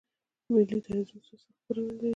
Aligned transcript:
ملي 0.53 0.79
تلویزیون 0.85 1.19
څو 1.27 1.33
ساعته 1.41 1.51
خپرونې 1.59 1.93
لري؟ 1.97 2.09